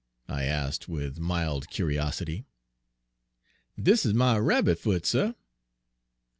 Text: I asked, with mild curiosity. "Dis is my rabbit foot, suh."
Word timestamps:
I 0.27 0.45
asked, 0.45 0.87
with 0.89 1.19
mild 1.19 1.69
curiosity. 1.69 2.47
"Dis 3.79 4.03
is 4.03 4.15
my 4.15 4.35
rabbit 4.39 4.79
foot, 4.79 5.05
suh." 5.05 5.33